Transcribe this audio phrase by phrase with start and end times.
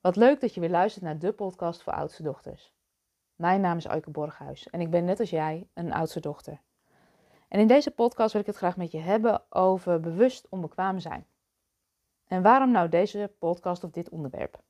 [0.00, 2.72] Wat leuk dat je weer luistert naar de podcast voor oudste dochters.
[3.36, 6.60] Mijn naam is Aike Borghuis en ik ben net als jij een oudste dochter.
[7.48, 11.26] En in deze podcast wil ik het graag met je hebben over bewust onbekwaam zijn.
[12.26, 14.62] En waarom nou deze podcast of dit onderwerp?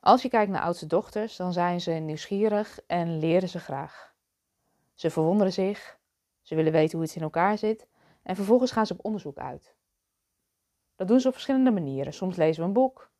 [0.00, 4.14] Als je kijkt naar oudste dochters, dan zijn ze nieuwsgierig en leren ze graag.
[4.94, 5.98] Ze verwonderen zich,
[6.42, 7.86] ze willen weten hoe het in elkaar zit
[8.22, 9.74] en vervolgens gaan ze op onderzoek uit.
[10.96, 12.12] Dat doen ze op verschillende manieren.
[12.12, 13.11] Soms lezen we een boek,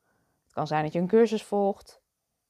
[0.53, 2.01] het kan zijn dat je een cursus volgt,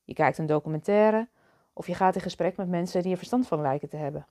[0.04, 1.28] je kijkt een documentaire
[1.72, 4.26] of je gaat in gesprek met mensen die er verstand van lijken te hebben.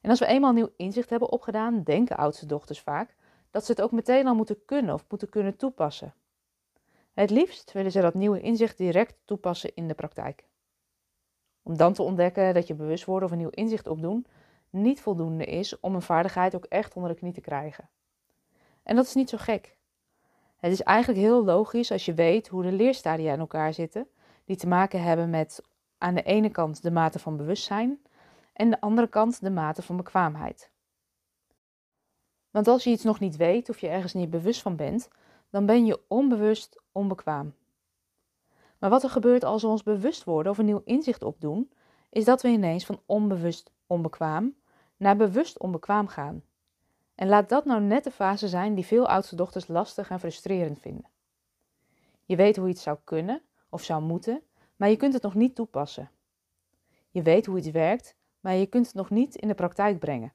[0.00, 3.14] En als we eenmaal nieuw inzicht hebben opgedaan, denken oudste dochters vaak
[3.50, 6.14] dat ze het ook meteen al moeten kunnen of moeten kunnen toepassen.
[7.12, 10.44] Het liefst willen ze dat nieuwe inzicht direct toepassen in de praktijk.
[11.62, 14.26] Om dan te ontdekken dat je bewustwording of een nieuw inzicht opdoen
[14.70, 17.88] niet voldoende is om een vaardigheid ook echt onder de knie te krijgen.
[18.82, 19.77] En dat is niet zo gek.
[20.58, 24.08] Het is eigenlijk heel logisch als je weet hoe de leerstadia in elkaar zitten,
[24.44, 25.62] die te maken hebben met
[25.98, 27.98] aan de ene kant de mate van bewustzijn
[28.52, 30.70] en de andere kant de mate van bekwaamheid.
[32.50, 35.08] Want als je iets nog niet weet of je ergens niet bewust van bent,
[35.50, 37.54] dan ben je onbewust onbekwaam.
[38.78, 41.70] Maar wat er gebeurt als we ons bewust worden of een nieuw inzicht opdoen,
[42.10, 44.54] is dat we ineens van onbewust onbekwaam
[44.96, 46.42] naar bewust onbekwaam gaan.
[47.18, 50.80] En laat dat nou net de fase zijn die veel oudste dochters lastig en frustrerend
[50.80, 51.08] vinden.
[52.24, 54.42] Je weet hoe iets zou kunnen of zou moeten,
[54.76, 56.10] maar je kunt het nog niet toepassen.
[57.10, 60.32] Je weet hoe iets werkt, maar je kunt het nog niet in de praktijk brengen.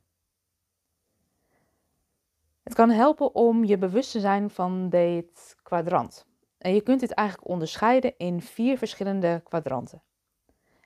[2.63, 6.25] Het kan helpen om je bewust te zijn van dit kwadrant.
[6.57, 10.01] En je kunt dit eigenlijk onderscheiden in vier verschillende kwadranten.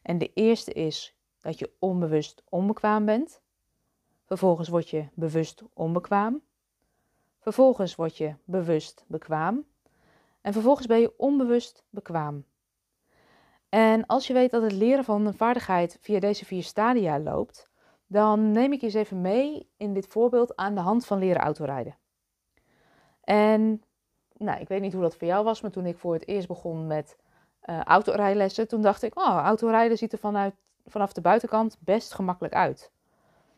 [0.01, 3.41] En de eerste is dat je onbewust onbekwaam bent.
[4.27, 6.41] Vervolgens word je bewust onbekwaam.
[7.39, 9.65] Vervolgens word je bewust bekwaam.
[10.41, 12.45] En vervolgens ben je onbewust bekwaam.
[13.69, 17.69] En als je weet dat het leren van een vaardigheid via deze vier stadia loopt,
[18.07, 21.41] dan neem ik je eens even mee in dit voorbeeld aan de hand van leren
[21.41, 21.97] autorijden.
[23.21, 23.83] En
[24.37, 26.47] nou, ik weet niet hoe dat voor jou was, maar toen ik voor het eerst
[26.47, 27.17] begon met
[27.63, 30.55] uh, autorijlessen, toen dacht ik, oh, autorijden ziet er vanuit,
[30.85, 32.91] vanaf de buitenkant best gemakkelijk uit.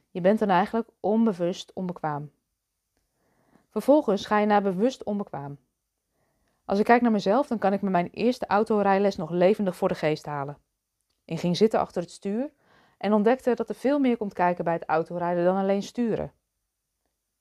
[0.09, 2.31] Je bent dan eigenlijk onbewust onbekwaam.
[3.69, 5.57] Vervolgens ga je naar bewust onbekwaam.
[6.65, 9.87] Als ik kijk naar mezelf, dan kan ik me mijn eerste autorijles nog levendig voor
[9.87, 10.57] de geest halen.
[11.25, 12.51] Ik ging zitten achter het stuur
[12.97, 16.33] en ontdekte dat er veel meer komt kijken bij het autorijden dan alleen sturen.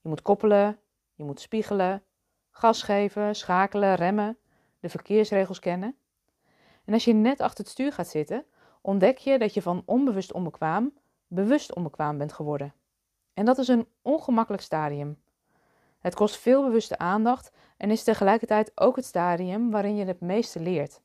[0.00, 0.78] Je moet koppelen,
[1.14, 2.02] je moet spiegelen,
[2.50, 4.38] gas geven, schakelen, remmen,
[4.80, 5.96] de verkeersregels kennen.
[6.84, 8.44] En als je net achter het stuur gaat zitten,
[8.80, 10.92] ontdek je dat je van onbewust onbekwaam
[11.28, 12.74] bewust onbekwaam bent geworden.
[13.34, 15.18] En dat is een ongemakkelijk stadium.
[15.98, 20.60] Het kost veel bewuste aandacht en is tegelijkertijd ook het stadium waarin je het meeste
[20.60, 21.00] leert.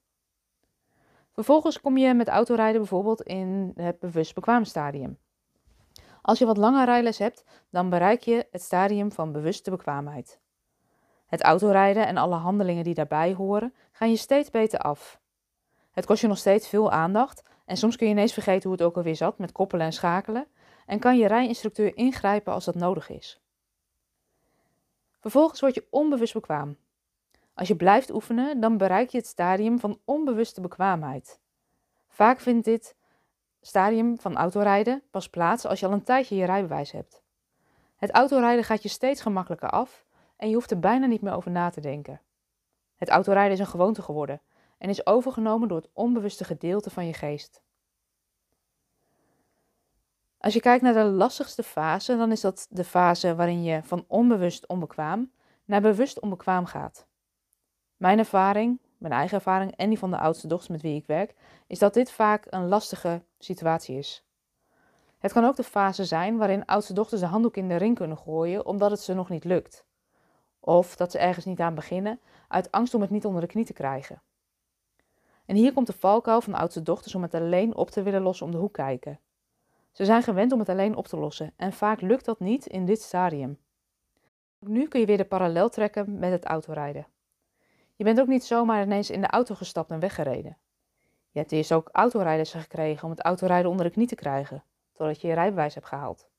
[1.32, 5.18] Vervolgens kom je met autorijden bijvoorbeeld in het bewust bekwaam stadium.
[6.22, 10.40] Als je wat langer rijles hebt, dan bereik je het stadium van bewuste bekwaamheid.
[11.26, 15.22] Het autorijden en alle handelingen die daarbij horen, gaan je steeds beter af.
[15.92, 18.88] Het kost je nog steeds veel aandacht en soms kun je ineens vergeten hoe het
[18.88, 20.48] ook alweer zat met koppelen en schakelen
[20.86, 23.42] en kan je rijinstructeur ingrijpen als dat nodig is.
[25.20, 26.78] Vervolgens word je onbewust bekwaam.
[27.54, 31.40] Als je blijft oefenen, dan bereik je het stadium van onbewuste bekwaamheid.
[32.08, 32.96] Vaak vindt dit
[33.62, 37.22] stadium van autorijden pas plaats als je al een tijdje je rijbewijs hebt.
[37.96, 40.06] Het autorijden gaat je steeds gemakkelijker af
[40.38, 42.22] en je hoeft er bijna niet meer over na te denken.
[42.96, 44.42] Het autorijden is een gewoonte geworden
[44.84, 47.62] en is overgenomen door het onbewuste gedeelte van je geest.
[50.38, 54.06] Als je kijkt naar de lastigste fase, dan is dat de fase waarin je van
[54.08, 55.32] onbewust onbekwaam
[55.66, 57.08] naar bewust onbekwaam gaat.
[57.98, 61.36] Mijn ervaring, mijn eigen ervaring en die van de oudste dochters met wie ik werk,
[61.68, 64.26] is dat dit vaak een lastige situatie is.
[65.18, 68.18] Het kan ook de fase zijn waarin oudste dochters de handdoek in de ring kunnen
[68.18, 69.86] gooien omdat het ze nog niet lukt.
[70.60, 73.66] Of dat ze ergens niet aan beginnen uit angst om het niet onder de knie
[73.66, 74.22] te krijgen.
[75.46, 78.22] En hier komt de valkuil van de oudste dochters om het alleen op te willen
[78.22, 79.20] lossen om de hoek kijken.
[79.92, 82.86] Ze zijn gewend om het alleen op te lossen en vaak lukt dat niet in
[82.86, 83.58] dit stadium.
[84.60, 87.08] Nu kun je weer de parallel trekken met het autorijden.
[87.96, 90.58] Je bent ook niet zomaar ineens in de auto gestapt en weggereden.
[91.32, 94.64] Je hebt eerst ook autorijders gekregen om het autorijden onder de knie te krijgen,
[94.94, 96.30] totdat je je rijbewijs hebt gehaald.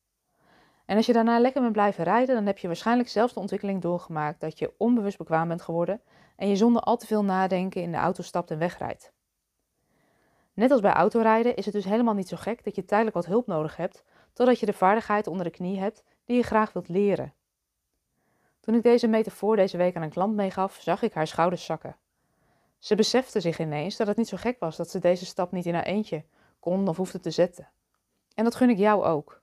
[0.84, 3.82] En als je daarna lekker bent blijven rijden, dan heb je waarschijnlijk zelfs de ontwikkeling
[3.82, 6.00] doorgemaakt dat je onbewust bekwaam bent geworden
[6.36, 9.12] en je zonder al te veel nadenken in de auto stapt en wegrijdt.
[10.52, 13.26] Net als bij autorijden is het dus helemaal niet zo gek dat je tijdelijk wat
[13.26, 16.88] hulp nodig hebt, totdat je de vaardigheid onder de knie hebt die je graag wilt
[16.88, 17.34] leren.
[18.60, 21.96] Toen ik deze metafoor deze week aan een klant meegaf, zag ik haar schouders zakken.
[22.78, 25.66] Ze besefte zich ineens dat het niet zo gek was dat ze deze stap niet
[25.66, 26.24] in haar eentje
[26.60, 27.68] kon of hoefde te zetten.
[28.34, 29.42] En dat gun ik jou ook.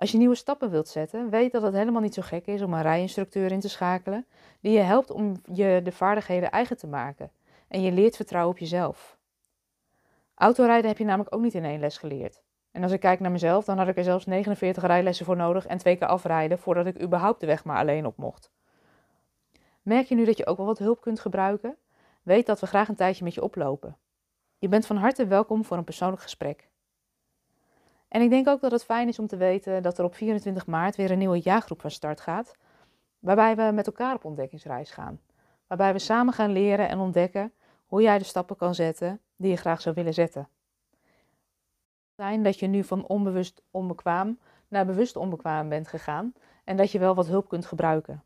[0.00, 2.74] Als je nieuwe stappen wilt zetten, weet dat het helemaal niet zo gek is om
[2.74, 4.26] een rijinstructeur in te schakelen
[4.60, 7.30] die je helpt om je de vaardigheden eigen te maken
[7.68, 9.18] en je leert vertrouwen op jezelf.
[10.34, 12.42] Autorijden heb je namelijk ook niet in één les geleerd.
[12.70, 15.66] En als ik kijk naar mezelf, dan had ik er zelfs 49 rijlessen voor nodig
[15.66, 18.50] en twee keer afrijden voordat ik überhaupt de weg maar alleen op mocht.
[19.82, 21.76] Merk je nu dat je ook wel wat hulp kunt gebruiken?
[22.22, 23.96] Weet dat we graag een tijdje met je oplopen.
[24.58, 26.68] Je bent van harte welkom voor een persoonlijk gesprek.
[28.10, 30.66] En ik denk ook dat het fijn is om te weten dat er op 24
[30.66, 32.56] maart weer een nieuwe jaargroep van start gaat,
[33.18, 35.20] waarbij we met elkaar op ontdekkingsreis gaan.
[35.66, 37.52] Waarbij we samen gaan leren en ontdekken
[37.86, 40.48] hoe jij de stappen kan zetten die je graag zou willen zetten.
[42.16, 46.32] Zijn dat je nu van onbewust onbekwaam naar bewust onbekwaam bent gegaan
[46.64, 48.22] en dat je wel wat hulp kunt gebruiken.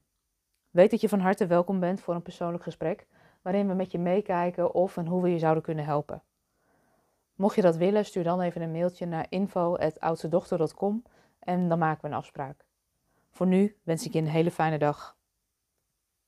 [0.71, 3.07] Weet dat je van harte welkom bent voor een persoonlijk gesprek
[3.43, 6.23] waarin we met je meekijken of en hoe we je zouden kunnen helpen.
[7.35, 11.03] Mocht je dat willen, stuur dan even een mailtje naar info.oudstedochter.com
[11.39, 12.65] en dan maken we een afspraak.
[13.31, 15.17] Voor nu wens ik je een hele fijne dag.